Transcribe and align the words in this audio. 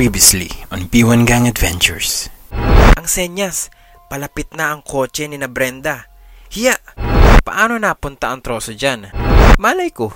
Previously 0.00 0.48
on 0.72 0.88
B1 0.88 1.28
Gang 1.28 1.44
Adventures. 1.44 2.32
Ang 2.96 3.04
senyas, 3.04 3.68
palapit 4.08 4.48
na 4.56 4.72
ang 4.72 4.80
kotse 4.80 5.28
ni 5.28 5.36
na 5.36 5.44
Brenda. 5.44 6.08
Hiya! 6.56 6.72
Paano 7.44 7.76
napunta 7.76 8.32
ang 8.32 8.40
troso 8.40 8.72
dyan? 8.72 9.12
Malay 9.60 9.92
ko. 9.92 10.08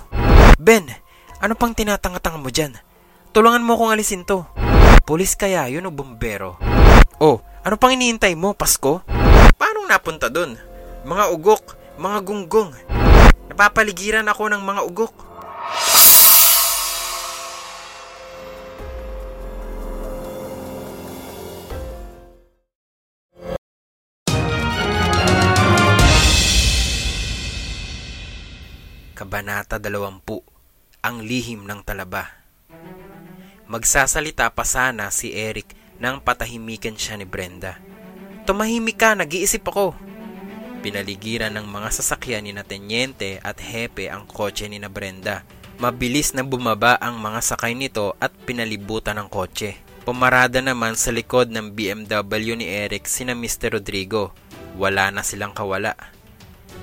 Ben, 0.57 0.89
ano 1.37 1.53
pang 1.53 1.77
tinatanga-tanga 1.77 2.41
mo 2.41 2.49
dyan? 2.49 2.81
Tulungan 3.37 3.61
mo 3.61 3.77
kong 3.77 3.93
alisin 3.93 4.25
to. 4.25 4.49
Pulis 5.05 5.37
kaya 5.37 5.69
yun 5.69 5.85
o 5.85 5.93
bumbero? 5.93 6.57
Oh, 7.21 7.45
ano 7.61 7.77
pang 7.77 7.93
iniintay 7.93 8.33
mo, 8.41 8.57
Pasko? 8.57 9.05
Paano 9.61 9.85
napunta 9.85 10.33
dun? 10.33 10.57
Mga 11.05 11.25
ugok, 11.29 11.77
mga 12.01 12.25
gunggong. 12.25 12.73
Napapaligiran 13.53 14.33
ako 14.33 14.49
ng 14.49 14.65
mga 14.65 14.81
ugok. 14.81 15.15
Kabanata 29.15 29.79
20 29.79 30.27
Ang 31.07 31.23
lihim 31.23 31.71
ng 31.71 31.87
talaba 31.87 32.35
Magsasalita 33.71 34.51
pa 34.51 34.67
sana 34.67 35.07
si 35.15 35.31
Eric 35.31 35.71
nang 36.03 36.19
patahimikan 36.19 36.99
siya 36.99 37.15
ni 37.15 37.23
Brenda. 37.23 37.79
Tumahimik 38.43 38.99
ka, 38.99 39.15
nag-iisip 39.15 39.63
ako. 39.71 39.95
Pinaligiran 40.83 41.55
ng 41.55 41.63
mga 41.63 41.95
sasakyan 41.95 42.43
ni 42.43 42.59
na 42.59 42.67
Tenyente 42.67 43.39
at 43.47 43.63
Hepe 43.63 44.11
ang 44.11 44.27
kotse 44.27 44.67
ni 44.67 44.83
na 44.83 44.91
Brenda. 44.91 45.47
Mabilis 45.79 46.35
na 46.35 46.43
bumaba 46.43 46.99
ang 46.99 47.23
mga 47.23 47.39
sakay 47.55 47.79
nito 47.79 48.19
at 48.19 48.35
pinalibutan 48.35 49.23
ng 49.23 49.31
kotse. 49.31 49.79
Pumarada 50.03 50.59
naman 50.59 50.99
sa 50.99 51.15
likod 51.15 51.55
ng 51.55 51.71
BMW 51.71 52.59
ni 52.59 52.67
Eric 52.67 53.07
sina 53.07 53.39
Mr. 53.39 53.79
Rodrigo. 53.79 54.35
Wala 54.75 55.15
na 55.15 55.23
silang 55.23 55.55
kawala. 55.55 55.95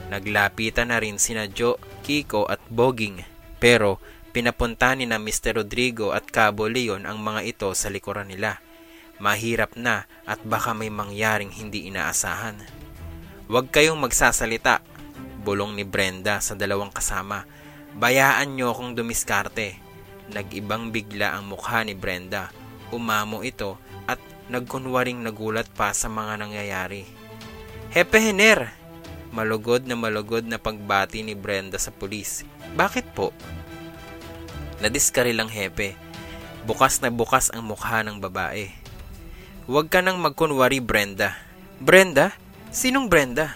Naglapitan 0.07 0.95
na 0.95 0.99
rin 0.99 1.19
sina 1.19 1.47
Joe, 1.51 1.79
Kiko 2.01 2.49
at 2.49 2.59
Boging. 2.67 3.23
Pero 3.61 4.01
pinapunta 4.33 4.97
ni 4.97 5.05
na 5.05 5.21
Mr. 5.21 5.61
Rodrigo 5.61 6.11
at 6.11 6.27
Cabo 6.27 6.65
Leon 6.65 7.05
ang 7.05 7.21
mga 7.21 7.41
ito 7.45 7.69
sa 7.77 7.87
likuran 7.93 8.27
nila. 8.27 8.59
Mahirap 9.21 9.77
na 9.77 10.09
at 10.25 10.41
baka 10.41 10.73
may 10.73 10.89
mangyaring 10.89 11.53
hindi 11.53 11.85
inaasahan. 11.87 12.57
Huwag 13.45 13.69
kayong 13.69 14.01
magsasalita, 14.01 14.81
bulong 15.45 15.77
ni 15.77 15.85
Brenda 15.85 16.41
sa 16.41 16.57
dalawang 16.57 16.89
kasama. 16.89 17.45
Bayaan 17.93 18.57
nyo 18.57 18.73
akong 18.73 18.97
dumiskarte. 18.97 19.77
Nag-ibang 20.31 20.89
bigla 20.89 21.37
ang 21.37 21.51
mukha 21.51 21.83
ni 21.83 21.93
Brenda. 21.93 22.49
Umamo 22.89 23.43
ito 23.45 23.77
at 24.07 24.17
nagkunwaring 24.49 25.21
nagulat 25.21 25.67
pa 25.75 25.91
sa 25.91 26.07
mga 26.07 26.39
nangyayari. 26.39 27.03
Hepe 27.91 28.17
Hener! 28.23 28.80
Malugod 29.31 29.87
na 29.87 29.95
malugod 29.95 30.43
na 30.43 30.59
pagbati 30.59 31.23
ni 31.23 31.39
Brenda 31.39 31.79
sa 31.79 31.95
pulis. 31.95 32.43
Bakit 32.75 33.15
po? 33.15 33.31
Nadiskari 34.83 35.31
lang 35.31 35.47
hepe. 35.47 35.95
Bukas 36.67 36.99
na 36.99 37.07
bukas 37.07 37.47
ang 37.55 37.63
mukha 37.63 38.03
ng 38.03 38.19
babae. 38.19 38.67
Huwag 39.71 39.87
ka 39.87 40.03
nang 40.03 40.19
magkunwari 40.19 40.83
Brenda. 40.83 41.39
Brenda? 41.79 42.35
Sinong 42.75 43.07
Brenda? 43.07 43.55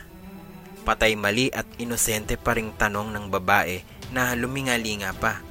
Patay 0.88 1.20
mali 1.20 1.52
at 1.52 1.68
inosente 1.76 2.40
pa 2.40 2.56
ring 2.56 2.72
tanong 2.72 3.12
ng 3.12 3.26
babae 3.28 3.84
na 4.16 4.32
lumingalinga 4.32 5.12
pa. 5.20 5.44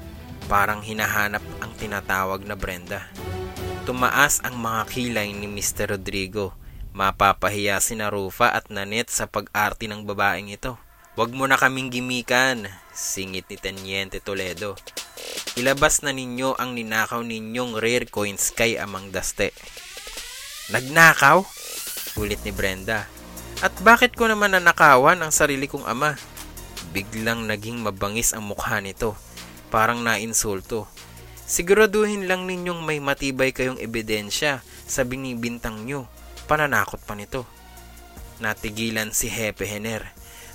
Parang 0.48 0.80
hinahanap 0.80 1.44
ang 1.60 1.72
tinatawag 1.76 2.48
na 2.48 2.56
Brenda. 2.56 3.04
Tumaas 3.84 4.40
ang 4.40 4.56
mga 4.56 4.88
kilay 4.88 5.36
ni 5.36 5.44
Mr. 5.44 5.92
Rodrigo 5.92 6.56
Mapapahiya 6.94 7.82
si 7.82 7.98
Narufa 7.98 8.54
at 8.54 8.70
Nanet 8.70 9.10
sa 9.10 9.26
pag-arte 9.26 9.90
ng 9.90 10.06
babaeng 10.06 10.54
ito. 10.54 10.78
Huwag 11.18 11.34
mo 11.34 11.50
na 11.50 11.58
kaming 11.58 11.90
gimikan, 11.90 12.70
singit 12.94 13.50
ni 13.50 13.58
Teniente 13.58 14.22
Toledo. 14.22 14.78
Ilabas 15.58 16.06
na 16.06 16.14
ninyo 16.14 16.54
ang 16.54 16.78
ninakaw 16.78 17.26
ninyong 17.26 17.82
rare 17.82 18.06
coins 18.06 18.54
kay 18.54 18.78
Amang 18.78 19.10
Daste. 19.10 19.50
Nagnakaw? 20.70 21.42
Ulit 22.14 22.38
ni 22.46 22.54
Brenda. 22.54 23.10
At 23.58 23.74
bakit 23.82 24.14
ko 24.14 24.30
naman 24.30 24.54
nanakawan 24.54 25.18
ang 25.18 25.34
sarili 25.34 25.66
kong 25.66 25.90
ama? 25.90 26.14
Biglang 26.94 27.50
naging 27.50 27.82
mabangis 27.82 28.30
ang 28.30 28.46
mukha 28.46 28.78
nito. 28.78 29.18
Parang 29.66 29.98
nainsulto. 30.06 30.86
Siguraduhin 31.42 32.30
lang 32.30 32.46
ninyong 32.46 32.86
may 32.86 33.02
matibay 33.02 33.50
kayong 33.50 33.82
ebidensya 33.82 34.62
sa 34.86 35.02
binibintang 35.02 35.90
nyo 35.90 36.13
pananakot 36.44 37.00
pa 37.02 37.16
nito. 37.16 37.48
Natigilan 38.38 39.10
si 39.10 39.32
Hepe 39.32 39.64
Hener. 39.64 40.12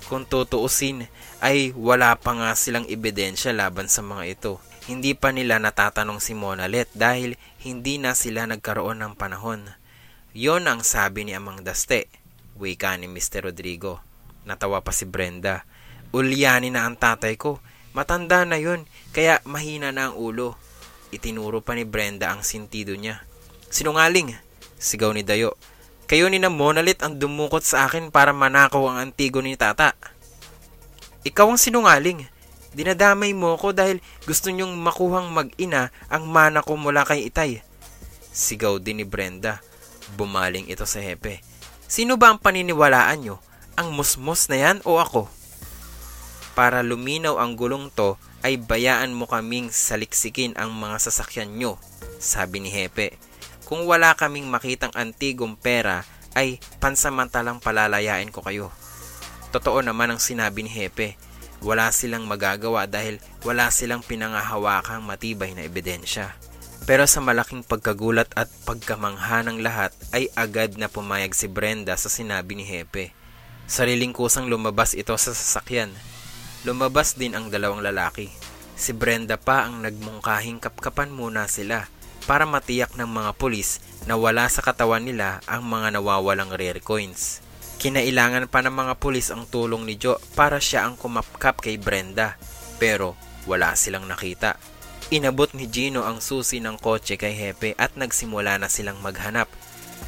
Kung 0.09 0.25
tutuusin 0.25 1.05
ay 1.41 1.73
wala 1.77 2.17
pa 2.17 2.33
nga 2.33 2.53
silang 2.57 2.89
ebidensya 2.89 3.53
laban 3.53 3.85
sa 3.85 4.01
mga 4.01 4.23
ito. 4.25 4.53
Hindi 4.89 5.13
pa 5.13 5.29
nila 5.29 5.61
natatanong 5.61 6.17
si 6.17 6.33
Monalet 6.33 6.89
dahil 6.97 7.37
hindi 7.61 8.01
na 8.01 8.17
sila 8.17 8.49
nagkaroon 8.49 9.05
ng 9.05 9.13
panahon. 9.13 9.69
Yon 10.33 10.65
ang 10.65 10.81
sabi 10.81 11.29
ni 11.29 11.37
Amang 11.37 11.61
Daste, 11.61 12.09
wika 12.57 12.97
ni 12.97 13.05
Mr. 13.05 13.49
Rodrigo. 13.49 14.01
Natawa 14.49 14.81
pa 14.81 14.89
si 14.89 15.05
Brenda. 15.05 15.61
Ulyani 16.09 16.73
na 16.73 16.89
ang 16.89 16.97
tatay 16.97 17.37
ko. 17.37 17.61
Matanda 17.93 18.45
na 18.45 18.57
yon, 18.57 18.89
kaya 19.13 19.41
mahina 19.45 19.93
na 19.93 20.09
ang 20.09 20.17
ulo. 20.17 20.57
Itinuro 21.13 21.61
pa 21.61 21.77
ni 21.77 21.85
Brenda 21.85 22.33
ang 22.33 22.41
sintido 22.41 22.93
niya. 22.97 23.21
Sinungaling! 23.69 24.37
Sigaw 24.77 25.13
ni 25.13 25.21
Dayo. 25.21 25.53
Kayo 26.09 26.25
ni 26.25 26.41
na 26.41 26.49
Monalit 26.49 27.05
ang 27.05 27.21
dumukot 27.21 27.61
sa 27.61 27.85
akin 27.85 28.09
para 28.09 28.33
manakaw 28.33 28.81
ang 28.89 28.97
antigo 28.97 29.45
ni 29.45 29.53
tata. 29.53 29.93
Ikaw 31.21 31.53
ang 31.53 31.61
sinungaling. 31.61 32.25
Dinadamay 32.73 33.37
mo 33.37 33.53
ko 33.61 33.77
dahil 33.77 34.01
gusto 34.25 34.49
niyong 34.49 34.73
makuhang 34.73 35.29
mag-ina 35.29 35.93
ang 36.09 36.25
mana 36.25 36.65
ko 36.65 36.81
mula 36.81 37.05
kay 37.05 37.29
Itay. 37.29 37.61
Sigaw 38.33 38.81
din 38.81 39.01
ni 39.01 39.05
Brenda. 39.05 39.61
Bumaling 40.17 40.65
ito 40.65 40.89
sa 40.89 40.97
hepe. 40.97 41.45
Sino 41.85 42.17
ba 42.17 42.33
ang 42.33 42.41
paniniwalaan 42.41 43.21
nyo? 43.21 43.37
Ang 43.77 43.93
musmos 43.93 44.49
na 44.49 44.57
yan 44.57 44.77
o 44.89 44.97
ako? 44.97 45.29
Para 46.57 46.81
luminaw 46.81 47.37
ang 47.37 47.53
gulong 47.53 47.93
to, 47.93 48.17
ay 48.41 48.57
bayaan 48.57 49.13
mo 49.13 49.29
kaming 49.29 49.69
saliksikin 49.69 50.57
ang 50.57 50.73
mga 50.73 50.97
sasakyan 51.05 51.53
nyo, 51.53 51.77
sabi 52.17 52.65
ni 52.65 52.73
Hepe. 52.73 53.28
Kung 53.69 53.85
wala 53.85 54.17
kaming 54.17 54.49
makitang 54.49 54.89
antigong 54.97 55.53
pera, 55.53 56.01
ay 56.33 56.57
pansamantalang 56.81 57.61
palalayain 57.61 58.33
ko 58.33 58.41
kayo. 58.41 58.73
Totoo 59.53 59.85
naman 59.85 60.09
ang 60.09 60.17
sinabi 60.17 60.65
ni 60.65 60.73
Hepe. 60.73 61.21
Wala 61.61 61.93
silang 61.93 62.25
magagawa 62.25 62.89
dahil 62.89 63.21
wala 63.45 63.69
silang 63.69 64.01
pinangahawakang 64.01 65.05
matibay 65.05 65.53
na 65.53 65.69
ebidensya. 65.69 66.33
Pero 66.89 67.05
sa 67.05 67.21
malaking 67.21 67.61
pagkagulat 67.61 68.33
at 68.33 68.49
pagkamangha 68.65 69.45
ng 69.45 69.61
lahat 69.61 69.93
ay 70.17 70.33
agad 70.33 70.73
na 70.81 70.89
pumayag 70.89 71.37
si 71.37 71.45
Brenda 71.45 71.93
sa 71.93 72.09
sinabi 72.09 72.57
ni 72.57 72.65
Hepe. 72.65 73.13
Sariling 73.69 74.17
kusang 74.17 74.49
lumabas 74.49 74.97
ito 74.97 75.13
sa 75.13 75.29
sasakyan. 75.29 75.93
Lumabas 76.65 77.13
din 77.13 77.37
ang 77.37 77.53
dalawang 77.53 77.85
lalaki. 77.85 78.33
Si 78.73 78.97
Brenda 78.97 79.37
pa 79.37 79.69
ang 79.69 79.85
nagmungkahing 79.85 80.57
kapkapan 80.57 81.13
muna 81.13 81.45
sila 81.45 81.85
para 82.29 82.45
matiyak 82.45 82.93
ng 82.93 83.09
mga 83.09 83.33
pulis 83.41 83.81
na 84.05 84.13
wala 84.13 84.45
sa 84.53 84.61
katawan 84.61 85.01
nila 85.01 85.41
ang 85.49 85.65
mga 85.65 85.97
nawawalang 85.97 86.53
rare 86.53 86.77
coins. 86.77 87.41
Kinailangan 87.81 88.45
pa 88.45 88.61
ng 88.61 88.69
mga 88.69 88.93
pulis 89.01 89.33
ang 89.33 89.49
tulong 89.49 89.89
ni 89.89 89.97
Joe 89.97 90.21
para 90.37 90.61
siya 90.61 90.85
ang 90.85 90.93
kumapkap 90.93 91.57
kay 91.57 91.81
Brenda 91.81 92.37
pero 92.77 93.17
wala 93.49 93.73
silang 93.73 94.05
nakita. 94.05 94.61
Inabot 95.09 95.49
ni 95.57 95.65
Gino 95.65 96.05
ang 96.05 96.21
susi 96.21 96.61
ng 96.61 96.77
kotse 96.77 97.17
kay 97.17 97.33
Hepe 97.33 97.73
at 97.81 97.97
nagsimula 97.97 98.61
na 98.61 98.69
silang 98.69 99.01
maghanap. 99.01 99.49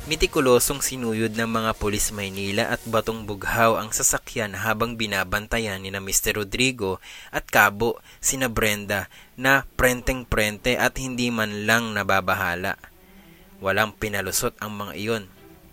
Mitikulosong 0.01 0.81
sinuyod 0.81 1.37
ng 1.37 1.45
mga 1.45 1.77
pulis 1.77 2.09
Maynila 2.09 2.73
at 2.73 2.81
batong 2.89 3.29
bughaw 3.29 3.77
ang 3.77 3.93
sasakyan 3.93 4.57
habang 4.57 4.97
binabantayan 4.97 5.77
ni 5.77 5.93
na 5.93 6.01
Mr. 6.01 6.41
Rodrigo 6.41 6.97
at 7.29 7.45
Cabo 7.45 8.01
sina 8.17 8.49
Brenda 8.49 9.13
na 9.37 9.61
prenteng-prente 9.77 10.73
at 10.73 10.97
hindi 10.97 11.29
man 11.29 11.69
lang 11.69 11.93
nababahala. 11.93 12.81
Walang 13.61 13.93
pinalusot 13.93 14.57
ang 14.57 14.73
mga 14.73 14.93
iyon. 14.97 15.23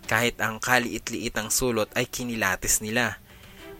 Kahit 0.05 0.37
ang 0.45 0.61
kaliit-liit 0.61 1.33
ang 1.33 1.49
sulot 1.49 1.89
ay 1.97 2.05
kinilatis 2.05 2.85
nila. 2.85 3.17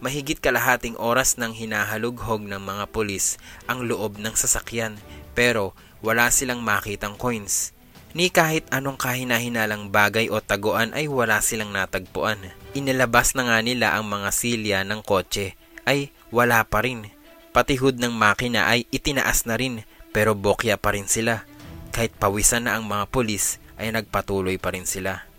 Mahigit 0.01 0.42
kalahating 0.42 0.98
oras 0.98 1.38
nang 1.38 1.54
hinahalughog 1.54 2.42
ng 2.42 2.57
mga 2.57 2.90
pulis 2.90 3.38
ang 3.69 3.86
loob 3.86 4.18
ng 4.18 4.34
sasakyan 4.34 4.98
pero 5.38 5.78
wala 6.01 6.34
silang 6.34 6.66
makitang 6.66 7.13
coins 7.22 7.69
Ni 8.18 8.34
kahit 8.34 8.66
anong 8.74 8.98
kahina-hinalang 8.98 9.94
bagay 9.94 10.34
o 10.34 10.42
taguan 10.42 10.98
ay 10.98 11.06
wala 11.06 11.46
silang 11.46 11.70
natagpuan. 11.70 12.42
Inilabas 12.74 13.38
na 13.38 13.46
nga 13.46 13.62
nila 13.62 13.94
ang 13.94 14.10
mga 14.10 14.30
silya 14.34 14.80
ng 14.82 15.06
kotse 15.06 15.54
ay 15.86 16.10
wala 16.34 16.66
pa 16.66 16.82
rin. 16.82 17.14
Pati 17.54 17.78
hood 17.78 18.02
ng 18.02 18.14
makina 18.14 18.66
ay 18.66 18.90
itinaas 18.90 19.46
na 19.46 19.62
rin 19.62 19.86
pero 20.10 20.34
bokya 20.34 20.82
pa 20.82 20.98
rin 20.98 21.06
sila. 21.06 21.46
Kahit 21.94 22.18
pawisan 22.18 22.66
na 22.66 22.82
ang 22.82 22.90
mga 22.90 23.06
pulis 23.14 23.62
ay 23.78 23.94
nagpatuloy 23.94 24.58
pa 24.58 24.74
rin 24.74 24.90
sila. 24.90 25.30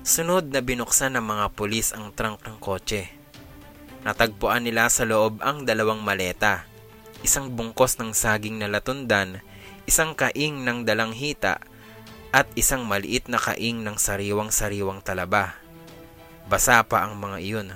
Sunod 0.00 0.48
na 0.48 0.64
binuksan 0.64 1.12
ng 1.20 1.24
mga 1.24 1.46
pulis 1.52 1.92
ang 1.92 2.08
trunk 2.16 2.40
ng 2.48 2.56
kotse. 2.56 3.12
Natagpuan 4.00 4.64
nila 4.64 4.88
sa 4.88 5.04
loob 5.04 5.44
ang 5.44 5.68
dalawang 5.68 6.00
maleta. 6.00 6.64
Isang 7.20 7.52
bungkos 7.52 8.00
ng 8.00 8.16
saging 8.16 8.58
na 8.58 8.66
latundan, 8.66 9.44
isang 9.86 10.16
kaing 10.16 10.66
ng 10.66 10.82
dalang 10.82 11.14
hita 11.14 11.62
at 12.32 12.48
isang 12.56 12.88
maliit 12.88 13.28
na 13.28 13.36
kaing 13.36 13.84
ng 13.84 14.00
sariwang-sariwang 14.00 15.04
talaba. 15.04 15.54
Basa 16.48 16.80
pa 16.82 17.04
ang 17.04 17.20
mga 17.20 17.38
iyon. 17.44 17.68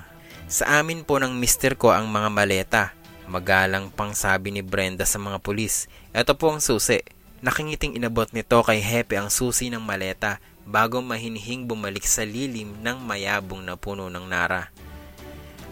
Sa 0.49 0.81
amin 0.81 1.05
po 1.05 1.21
ng 1.21 1.37
mister 1.37 1.77
ko 1.77 1.93
ang 1.93 2.09
mga 2.09 2.29
maleta. 2.33 2.83
Magalang 3.27 3.91
pang 3.93 4.15
sabi 4.17 4.55
ni 4.55 4.65
Brenda 4.65 5.05
sa 5.05 5.21
mga 5.21 5.43
pulis. 5.43 5.85
Ito 6.15 6.33
po 6.39 6.51
ang 6.51 6.63
susi. 6.63 7.03
Nakingiting 7.43 7.93
inabot 7.99 8.25
nito 8.33 8.57
kay 8.65 8.81
Hepe 8.81 9.19
ang 9.19 9.29
susi 9.29 9.69
ng 9.69 9.83
maleta 9.83 10.41
bago 10.65 10.99
mahinhing 11.05 11.69
bumalik 11.69 12.03
sa 12.03 12.25
lilim 12.25 12.75
ng 12.81 12.97
mayabong 13.03 13.61
na 13.61 13.77
puno 13.77 14.09
ng 14.09 14.25
nara. 14.25 14.73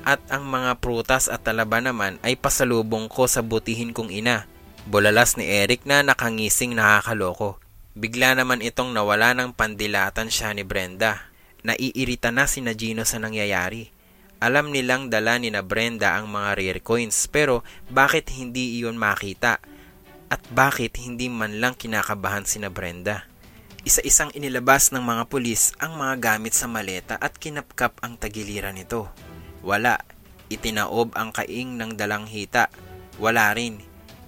At 0.06 0.22
ang 0.30 0.46
mga 0.46 0.78
prutas 0.78 1.26
at 1.26 1.42
talaba 1.42 1.82
naman 1.82 2.22
ay 2.22 2.38
pasalubong 2.38 3.10
ko 3.10 3.26
sa 3.26 3.42
butihin 3.42 3.90
kong 3.90 4.14
ina. 4.14 4.46
Bulalas 4.86 5.34
ni 5.34 5.50
Eric 5.50 5.82
na 5.90 6.06
nakangising 6.06 6.78
nakakaloko. 6.78 7.58
Bigla 7.96 8.36
naman 8.36 8.60
itong 8.60 8.92
nawala 8.92 9.32
ng 9.32 9.56
pandilatan 9.56 10.28
siya 10.28 10.52
ni 10.52 10.68
Brenda. 10.68 11.32
Naiirita 11.64 12.28
na 12.28 12.44
si 12.44 12.60
Gino 12.76 13.08
sa 13.08 13.24
nangyayari. 13.24 13.88
Alam 14.44 14.76
nilang 14.76 15.08
dala 15.08 15.40
ni 15.40 15.48
na 15.48 15.64
Brenda 15.64 16.20
ang 16.20 16.28
mga 16.28 16.60
rare 16.60 16.82
coins 16.84 17.16
pero 17.32 17.64
bakit 17.88 18.36
hindi 18.36 18.84
iyon 18.84 19.00
makita? 19.00 19.64
At 20.28 20.44
bakit 20.52 21.00
hindi 21.00 21.32
man 21.32 21.64
lang 21.64 21.80
kinakabahan 21.80 22.44
si 22.44 22.60
na 22.60 22.68
Brenda? 22.68 23.32
Isa-isang 23.88 24.36
inilabas 24.36 24.92
ng 24.92 25.00
mga 25.00 25.32
pulis 25.32 25.72
ang 25.80 25.96
mga 25.96 26.20
gamit 26.20 26.52
sa 26.52 26.68
maleta 26.68 27.16
at 27.16 27.40
kinapkap 27.40 27.96
ang 28.04 28.20
tagiliran 28.20 28.76
nito. 28.76 29.08
Wala. 29.64 30.04
Itinaob 30.52 31.16
ang 31.16 31.32
kaing 31.32 31.80
ng 31.80 31.96
dalang 31.96 32.28
hita. 32.28 32.68
Wala 33.24 33.56
rin. 33.56 33.80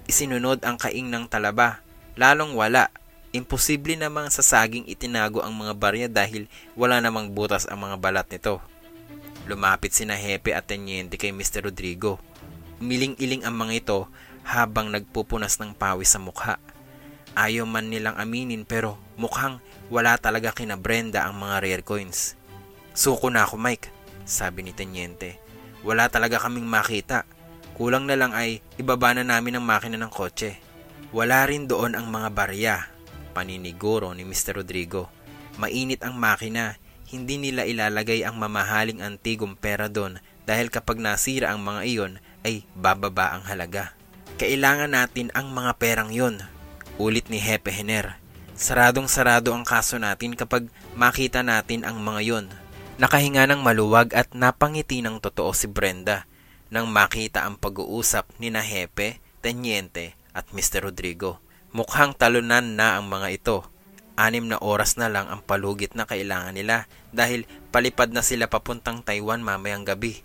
Isinunod 0.08 0.64
ang 0.64 0.80
kaing 0.80 1.12
ng 1.12 1.28
talaba. 1.28 1.84
Lalong 2.16 2.56
wala 2.56 2.88
Imposible 3.28 3.92
namang 3.92 4.32
sa 4.32 4.40
saging 4.40 4.88
itinago 4.88 5.44
ang 5.44 5.52
mga 5.52 5.76
barya 5.76 6.08
dahil 6.08 6.48
wala 6.72 6.96
namang 6.96 7.28
butas 7.28 7.68
ang 7.68 7.84
mga 7.84 8.00
balat 8.00 8.26
nito. 8.32 8.56
Lumapit 9.44 9.92
sina 9.92 10.16
Hepe 10.16 10.56
at 10.56 10.64
Tenyente 10.64 11.20
kay 11.20 11.28
Mr. 11.36 11.68
Rodrigo. 11.68 12.16
Umiling-iling 12.80 13.44
ang 13.44 13.52
mga 13.52 13.84
ito 13.84 13.98
habang 14.48 14.88
nagpupunas 14.88 15.60
ng 15.60 15.76
pawis 15.76 16.16
sa 16.16 16.16
mukha. 16.16 16.56
Ayaw 17.36 17.68
man 17.68 17.92
nilang 17.92 18.16
aminin 18.16 18.64
pero 18.64 18.96
mukhang 19.20 19.60
wala 19.92 20.16
talaga 20.16 20.56
kina 20.56 20.80
Brenda 20.80 21.28
ang 21.28 21.36
mga 21.36 21.60
rare 21.60 21.84
coins. 21.84 22.32
Suko 22.96 23.28
na 23.28 23.44
ako 23.44 23.60
Mike, 23.60 23.92
sabi 24.24 24.64
ni 24.64 24.72
Tenyente. 24.72 25.36
Wala 25.84 26.08
talaga 26.08 26.40
kaming 26.40 26.64
makita. 26.64 27.28
Kulang 27.76 28.08
na 28.08 28.16
lang 28.16 28.32
ay 28.32 28.64
ibaba 28.80 29.12
na 29.12 29.20
namin 29.20 29.60
ang 29.60 29.68
makina 29.68 30.00
ng 30.00 30.08
kotse. 30.08 30.56
Wala 31.12 31.44
rin 31.44 31.68
doon 31.68 31.92
ang 31.92 32.08
mga 32.08 32.28
barya 32.32 32.97
paniniguro 33.30 34.12
ni 34.16 34.24
Mr. 34.24 34.62
Rodrigo. 34.62 35.12
Mainit 35.58 36.04
ang 36.06 36.16
makina, 36.16 36.78
hindi 37.08 37.40
nila 37.40 37.64
ilalagay 37.64 38.22
ang 38.22 38.36
mamahaling 38.36 39.00
antigong 39.00 39.56
pera 39.56 39.88
doon 39.88 40.20
dahil 40.44 40.68
kapag 40.68 41.00
nasira 41.00 41.52
ang 41.52 41.60
mga 41.64 41.82
iyon 41.88 42.12
ay 42.44 42.64
bababa 42.76 43.36
ang 43.36 43.44
halaga. 43.48 43.96
Kailangan 44.38 44.92
natin 44.94 45.28
ang 45.34 45.50
mga 45.50 45.76
perang 45.80 46.14
yon, 46.14 46.38
ulit 47.00 47.26
ni 47.26 47.42
Hepe 47.42 47.74
Hener. 47.74 48.20
Saradong 48.58 49.10
sarado 49.10 49.50
ang 49.54 49.66
kaso 49.66 49.98
natin 49.98 50.34
kapag 50.34 50.70
makita 50.94 51.42
natin 51.42 51.82
ang 51.82 51.98
mga 51.98 52.20
yon. 52.22 52.46
Nakahinga 52.98 53.46
ng 53.46 53.62
maluwag 53.62 54.10
at 54.14 54.34
napangiti 54.34 54.98
ng 55.02 55.22
totoo 55.22 55.54
si 55.54 55.70
Brenda 55.70 56.26
nang 56.68 56.90
makita 56.90 57.48
ang 57.48 57.56
pag-uusap 57.56 58.28
ni 58.36 58.52
na 58.52 58.60
Hepe, 58.60 59.22
Tenyente 59.40 60.18
at 60.36 60.52
Mr. 60.52 60.90
Rodrigo. 60.90 61.40
Mukhang 61.68 62.16
talunan 62.16 62.80
na 62.80 62.96
ang 62.96 63.12
mga 63.12 63.28
ito. 63.28 63.58
Anim 64.16 64.48
na 64.48 64.56
oras 64.58 64.96
na 64.96 65.12
lang 65.12 65.28
ang 65.28 65.44
palugit 65.44 65.92
na 65.92 66.08
kailangan 66.08 66.56
nila 66.56 66.88
dahil 67.12 67.44
palipad 67.68 68.08
na 68.08 68.24
sila 68.24 68.48
papuntang 68.48 69.04
Taiwan 69.04 69.44
mamayang 69.44 69.84
gabi. 69.84 70.24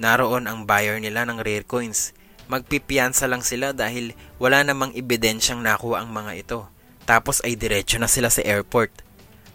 Naroon 0.00 0.48
ang 0.48 0.64
buyer 0.64 0.96
nila 0.96 1.28
ng 1.28 1.44
rare 1.44 1.68
coins. 1.68 2.16
Magpipiyansa 2.48 3.28
lang 3.28 3.44
sila 3.44 3.76
dahil 3.76 4.16
wala 4.40 4.64
namang 4.64 4.96
ebidensyang 4.96 5.60
nakuha 5.60 6.00
ang 6.00 6.08
mga 6.08 6.32
ito. 6.40 6.60
Tapos 7.04 7.44
ay 7.44 7.60
diretso 7.60 8.00
na 8.00 8.08
sila 8.08 8.32
sa 8.32 8.40
airport. 8.40 9.04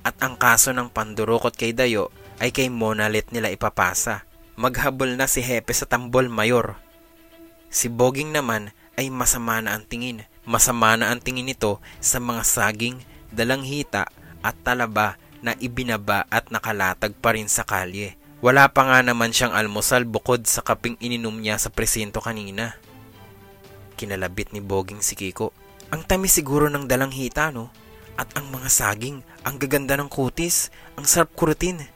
At 0.05 0.21
ang 0.21 0.37
kaso 0.37 0.69
ng 0.69 0.93
pandurukot 0.93 1.57
kay 1.57 1.73
Dayo 1.73 2.13
ay 2.37 2.53
kay 2.53 2.69
Monalit 2.69 3.33
nila 3.33 3.49
ipapasa. 3.49 4.21
Maghabol 4.53 5.17
na 5.17 5.25
si 5.25 5.41
Hepe 5.41 5.73
sa 5.73 5.89
tambol 5.89 6.29
mayor. 6.29 6.77
Si 7.73 7.89
Boging 7.89 8.29
naman 8.29 8.69
ay 8.93 9.09
masama 9.09 9.57
na 9.65 9.73
ang 9.73 9.89
tingin 9.89 10.21
Masama 10.43 10.99
na 10.99 11.11
ang 11.11 11.23
tingin 11.23 11.47
nito 11.47 11.79
sa 12.03 12.19
mga 12.19 12.43
saging, 12.43 12.99
dalanghita 13.31 14.11
at 14.43 14.55
talaba 14.59 15.15
na 15.39 15.55
ibinaba 15.59 16.27
at 16.27 16.51
nakalatag 16.51 17.15
pa 17.19 17.35
rin 17.35 17.47
sa 17.47 17.63
kalye. 17.63 18.19
Wala 18.43 18.67
pa 18.67 18.83
nga 18.83 18.99
naman 18.99 19.31
siyang 19.31 19.55
almusal 19.55 20.03
bukod 20.03 20.43
sa 20.43 20.59
kaping 20.59 20.99
ininom 20.99 21.39
niya 21.39 21.55
sa 21.55 21.71
presinto 21.71 22.19
kanina. 22.19 22.75
Kinalabit 23.95 24.51
ni 24.51 24.59
Boging 24.59 24.99
si 24.99 25.15
Kiko. 25.15 25.55
Ang 25.95 26.03
tamis 26.03 26.35
siguro 26.35 26.67
ng 26.67 26.83
dalanghita 26.83 27.55
no? 27.55 27.71
At 28.19 28.35
ang 28.35 28.51
mga 28.51 28.67
saging, 28.67 29.23
ang 29.47 29.55
gaganda 29.57 29.95
ng 29.95 30.11
kutis, 30.11 30.75
ang 30.99 31.07
sarap 31.07 31.31
kurutin. 31.33 31.87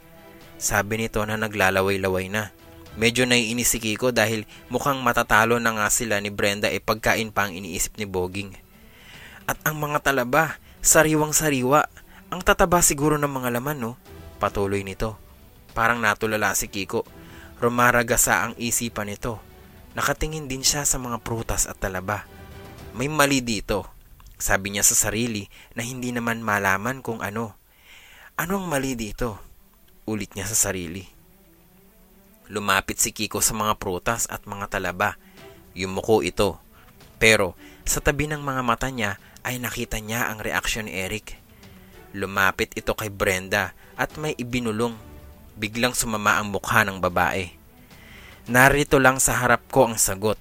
Sabi 0.55 1.03
nito 1.03 1.19
na 1.27 1.36
naglalaway-laway 1.36 2.31
na. 2.31 2.55
Medyo 2.98 3.30
naiinis 3.30 3.70
si 3.70 3.77
Kiko 3.77 4.10
dahil 4.10 4.50
mukhang 4.74 5.06
matatalo 5.06 5.62
na 5.62 5.70
nga 5.70 5.88
sila 5.94 6.18
ni 6.18 6.34
Brenda 6.34 6.66
e 6.66 6.82
pagkain 6.82 7.30
pa 7.30 7.46
ang 7.46 7.54
iniisip 7.54 7.94
ni 8.01 8.10
Boging. 8.10 8.58
At 9.46 9.62
ang 9.70 9.77
mga 9.77 10.01
talaba, 10.01 10.58
sariwang-sariwa. 10.82 11.86
Ang 12.34 12.42
tataba 12.42 12.82
siguro 12.82 13.22
ng 13.22 13.30
mga 13.30 13.54
laman, 13.54 13.77
no? 13.77 13.92
Patuloy 14.42 14.82
nito. 14.82 15.16
Parang 15.77 16.01
natulala 16.01 16.58
si 16.58 16.74
Kiko. 16.74 17.06
Rumaragasa 17.62 18.50
ang 18.50 18.54
isipan 18.58 19.13
nito. 19.13 19.46
Nakatingin 19.94 20.50
din 20.50 20.66
siya 20.66 20.82
sa 20.82 20.98
mga 20.98 21.22
prutas 21.22 21.70
at 21.70 21.77
talaba. 21.77 22.25
May 22.98 23.13
mali 23.13 23.46
dito. 23.46 23.86
Sabi 24.42 24.74
niya 24.74 24.82
sa 24.82 24.98
sarili 24.98 25.46
na 25.77 25.86
hindi 25.86 26.10
naman 26.10 26.42
malaman 26.42 27.06
kung 27.06 27.22
ano. 27.22 27.62
Ano 28.42 28.58
ang 28.58 28.66
mali 28.66 28.98
dito? 28.98 29.38
Ulit 30.10 30.34
niya 30.34 30.50
sa 30.50 30.70
sarili. 30.70 31.16
Lumapit 32.48 32.96
si 32.96 33.12
Kiko 33.12 33.44
sa 33.44 33.51
mga 33.51 33.75
prutas 33.75 34.24
at 34.32 34.48
mga 34.48 34.72
talaba. 34.72 35.20
Yumuko 35.75 36.24
ito. 36.24 36.63
Pero 37.20 37.60
sa 37.84 38.00
tabi 38.00 38.32
ng 38.32 38.39
mga 38.39 38.62
mata 38.63 38.88
niya 38.88 39.20
ay 39.44 39.60
nakita 39.60 40.00
niya 40.00 40.32
ang 40.32 40.39
reaksyon 40.39 40.88
ni 40.88 40.96
Eric. 40.96 41.36
Lumapit 42.16 42.72
ito 42.80 42.96
kay 42.96 43.12
Brenda 43.12 43.75
at 44.00 44.16
may 44.16 44.32
ibinulong. 44.39 44.96
Biglang 45.60 45.92
sumama 45.92 46.39
ang 46.39 46.56
mukha 46.56 46.88
ng 46.88 47.04
babae. 47.04 47.51
Narito 48.48 48.96
lang 48.96 49.20
sa 49.20 49.44
harap 49.44 49.68
ko 49.68 49.92
ang 49.92 50.00
sagot. 50.00 50.39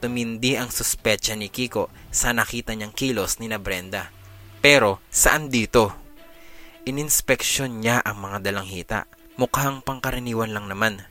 Tumindi 0.00 0.56
ang 0.56 0.72
suspecha 0.72 1.36
ni 1.36 1.52
Kiko 1.52 1.92
sa 2.08 2.32
nakita 2.32 2.72
niyang 2.72 2.96
kilos 2.96 3.36
ni 3.36 3.52
na 3.52 3.60
Brenda. 3.60 4.08
Pero 4.64 5.04
saan 5.12 5.52
dito? 5.52 5.92
Ininspeksyon 6.88 7.84
niya 7.84 8.00
ang 8.00 8.24
mga 8.24 8.48
dalanghita. 8.48 9.04
Mukhang 9.36 9.84
pangkaraniwan 9.84 10.54
lang 10.54 10.72
naman 10.72 11.04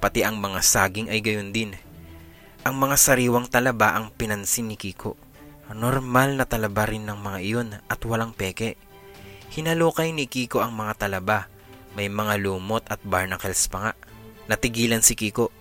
pati 0.00 0.24
ang 0.24 0.40
mga 0.40 0.64
saging 0.64 1.12
ay 1.12 1.20
gayon 1.20 1.52
din. 1.52 1.76
Ang 2.64 2.80
mga 2.80 2.96
sariwang 2.96 3.46
talaba 3.52 3.92
ang 3.92 4.08
pinansin 4.16 4.72
ni 4.72 4.80
Kiko. 4.80 5.14
Normal 5.70 6.34
na 6.34 6.48
talaba 6.48 6.88
rin 6.88 7.06
ng 7.06 7.20
mga 7.20 7.38
iyon 7.44 7.68
at 7.86 8.00
walang 8.02 8.34
peke. 8.34 8.74
Hinalukay 9.54 10.10
ni 10.10 10.26
Kiko 10.26 10.64
ang 10.64 10.74
mga 10.74 11.06
talaba. 11.06 11.46
May 11.94 12.10
mga 12.10 12.40
lumot 12.40 12.88
at 12.90 12.98
barnacles 13.04 13.68
pa 13.70 13.78
nga. 13.78 13.92
Natigilan 14.50 15.04
si 15.04 15.14
Kiko. 15.14 15.52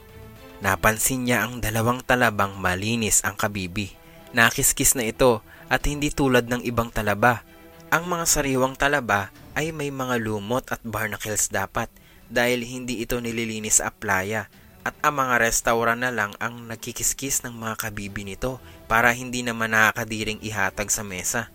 Napansin 0.63 1.27
niya 1.27 1.45
ang 1.45 1.61
dalawang 1.61 2.01
talabang 2.01 2.57
malinis 2.57 3.21
ang 3.21 3.37
kabibi. 3.37 3.93
Nakiskis 4.33 4.95
na 4.97 5.05
ito 5.05 5.45
at 5.69 5.85
hindi 5.85 6.09
tulad 6.09 6.49
ng 6.49 6.65
ibang 6.65 6.89
talaba. 6.89 7.45
Ang 7.93 8.09
mga 8.09 8.25
sariwang 8.25 8.75
talaba 8.79 9.29
ay 9.53 9.75
may 9.75 9.93
mga 9.93 10.17
lumot 10.19 10.67
at 10.73 10.81
barnacles 10.81 11.51
dapat 11.51 11.91
dahil 12.29 12.63
hindi 12.63 13.01
ito 13.01 13.17
nililinis 13.17 13.81
sa 13.81 13.91
playa 13.91 14.47
at 14.85 14.95
ang 15.03 15.19
mga 15.19 15.43
restaurant 15.43 15.99
na 15.99 16.13
lang 16.13 16.31
ang 16.39 16.69
nagkikiskis 16.69 17.43
ng 17.43 17.53
mga 17.53 17.75
kabibi 17.89 18.23
nito 18.23 18.63
para 18.87 19.11
hindi 19.11 19.43
naman 19.43 19.75
nakakadiring 19.75 20.39
ihatag 20.39 20.87
sa 20.87 21.03
mesa. 21.03 21.51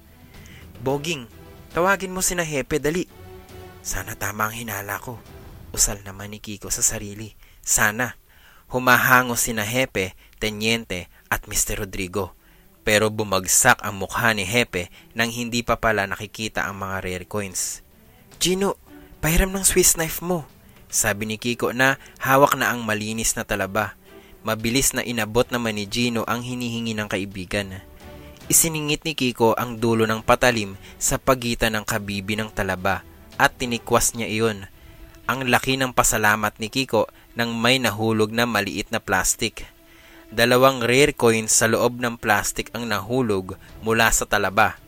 Boging, 0.85 1.31
tawagin 1.73 2.13
mo 2.13 2.21
si 2.21 2.37
na 2.37 2.45
dali. 2.45 3.09
Sana 3.81 4.13
tama 4.19 4.51
ang 4.51 4.55
hinala 4.55 5.01
ko. 5.01 5.17
Usal 5.73 6.05
naman 6.05 6.37
ni 6.37 6.39
Kiko 6.39 6.69
sa 6.69 6.85
sarili. 6.85 7.33
Sana. 7.65 8.21
Humahango 8.69 9.39
si 9.39 9.57
na 9.57 9.65
Hepe, 9.65 10.13
Tenyente 10.43 11.09
at 11.31 11.47
Mr. 11.49 11.85
Rodrigo 11.85 12.37
pero 12.85 13.09
bumagsak 13.09 13.81
ang 13.81 13.97
mukha 13.97 14.31
ni 14.37 14.45
Hepe 14.45 14.93
nang 15.17 15.33
hindi 15.33 15.65
pa 15.65 15.81
pala 15.81 16.05
nakikita 16.05 16.69
ang 16.69 16.85
mga 16.85 16.97
rare 17.01 17.27
coins. 17.27 17.81
Gino, 18.37 18.77
pahiram 19.25 19.51
ng 19.51 19.65
Swiss 19.65 19.97
knife 19.97 20.21
mo. 20.21 20.45
Sabi 20.95 21.27
ni 21.27 21.43
Kiko 21.43 21.75
na 21.75 21.99
hawak 22.23 22.55
na 22.55 22.71
ang 22.71 22.87
malinis 22.87 23.35
na 23.35 23.43
talaba. 23.43 23.99
Mabilis 24.47 24.95
na 24.95 25.03
inabot 25.03 25.43
naman 25.51 25.75
ni 25.75 25.91
Gino 25.91 26.23
ang 26.23 26.47
hinihingi 26.47 26.95
ng 26.95 27.11
kaibigan. 27.11 27.83
Isiningit 28.47 29.03
ni 29.03 29.19
Kiko 29.19 29.59
ang 29.59 29.83
dulo 29.83 30.07
ng 30.07 30.23
patalim 30.23 30.79
sa 31.03 31.19
pagitan 31.19 31.75
ng 31.75 31.83
kabibi 31.83 32.39
ng 32.39 32.47
talaba 32.55 33.03
at 33.35 33.59
tinikwas 33.59 34.15
niya 34.15 34.31
iyon. 34.31 34.71
Ang 35.27 35.51
laki 35.51 35.75
ng 35.75 35.91
pasalamat 35.91 36.63
ni 36.63 36.71
Kiko 36.71 37.11
nang 37.35 37.59
may 37.59 37.83
nahulog 37.83 38.31
na 38.31 38.47
maliit 38.47 38.95
na 38.95 39.03
plastic. 39.03 39.67
Dalawang 40.31 40.79
rare 40.79 41.11
coins 41.11 41.51
sa 41.51 41.67
loob 41.67 41.99
ng 41.99 42.23
plastic 42.23 42.71
ang 42.71 42.87
nahulog 42.87 43.59
mula 43.83 44.15
sa 44.15 44.31
talaba. 44.31 44.79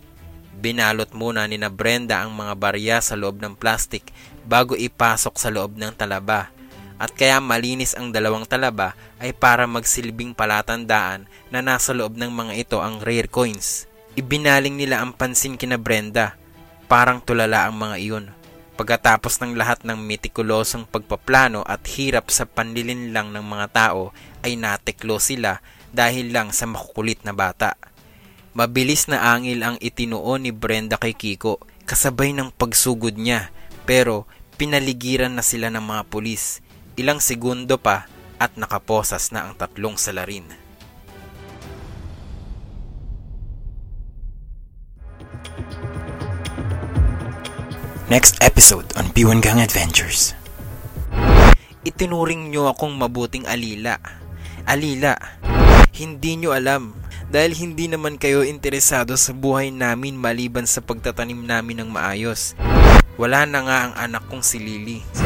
Binalot 0.55 1.11
muna 1.19 1.51
ni 1.51 1.59
na 1.59 1.67
Brenda 1.67 2.23
ang 2.23 2.31
mga 2.31 2.55
barya 2.55 2.97
sa 3.03 3.19
loob 3.19 3.43
ng 3.43 3.59
plastic 3.59 4.15
bago 4.47 4.79
ipasok 4.79 5.35
sa 5.37 5.51
loob 5.51 5.75
ng 5.77 5.93
talaba. 5.93 6.55
At 6.97 7.13
kaya 7.13 7.43
malinis 7.45 7.93
ang 7.93 8.09
dalawang 8.09 8.49
talaba 8.49 8.97
ay 9.21 9.37
para 9.37 9.69
magsilbing 9.69 10.33
palatandaan 10.33 11.29
na 11.53 11.61
nasa 11.61 11.93
loob 11.93 12.17
ng 12.17 12.33
mga 12.33 12.53
ito 12.57 12.79
ang 12.81 13.05
rare 13.05 13.29
coins. 13.29 13.85
Ibinaling 14.17 14.81
nila 14.81 15.05
ang 15.05 15.13
pansin 15.13 15.61
kina 15.61 15.77
Brenda. 15.77 16.41
Parang 16.89 17.21
tulala 17.21 17.69
ang 17.69 17.77
mga 17.77 17.97
iyon. 18.01 18.27
Pagkatapos 18.81 19.41
ng 19.41 19.57
lahat 19.57 19.85
ng 19.85 19.97
metikulosong 19.97 20.89
pagpaplano 20.89 21.65
at 21.65 21.85
hirap 21.97 22.33
sa 22.33 22.49
panlilinlang 22.49 23.33
ng 23.33 23.45
mga 23.45 23.67
tao 23.73 24.17
ay 24.41 24.57
nateklo 24.57 25.21
sila 25.21 25.61
dahil 25.93 26.33
lang 26.33 26.53
sa 26.53 26.65
makukulit 26.65 27.21
na 27.25 27.37
bata. 27.37 27.77
Mabilis 28.57 29.05
na 29.09 29.37
angil 29.37 29.61
ang 29.61 29.77
itinuon 29.85 30.49
ni 30.49 30.53
Brenda 30.53 30.97
kay 30.97 31.13
Kiko 31.13 31.61
kasabay 31.85 32.33
ng 32.33 32.53
pagsugod 32.57 33.21
niya 33.21 33.53
pero 33.87 34.27
pinaligiran 34.59 35.39
na 35.39 35.47
sila 35.47 35.71
ng 35.71 35.81
mga 35.81 36.03
pulis. 36.11 36.61
Ilang 36.99 37.23
segundo 37.23 37.79
pa 37.79 38.11
at 38.37 38.59
nakaposas 38.59 39.33
na 39.33 39.49
ang 39.49 39.57
tatlong 39.57 39.97
salarin. 39.97 40.45
Next 48.07 48.39
episode 48.39 48.87
on 48.95 49.11
Biwan 49.11 49.43
Gang 49.43 49.59
Adventures. 49.59 50.35
Itinuring 51.83 52.55
nyo 52.55 52.71
akong 52.71 52.95
mabuting 52.95 53.47
alila. 53.51 53.99
Alila, 54.67 55.15
hindi 55.95 56.39
nyo 56.39 56.55
alam 56.55 56.95
dahil 57.31 57.59
hindi 57.59 57.91
naman 57.91 58.15
kayo 58.15 58.47
interesado 58.47 59.19
sa 59.19 59.35
buhay 59.35 59.75
namin 59.75 60.15
maliban 60.15 60.71
sa 60.71 60.83
pagtatanim 60.83 61.47
namin 61.47 61.83
ng 61.83 61.91
maayos. 61.91 62.55
Wala 63.17 63.49
na 63.49 63.65
nga 63.65 63.77
ang 63.89 63.95
anak 63.97 64.29
kong 64.29 64.45
si 64.45 64.61
Lily. 64.61 65.26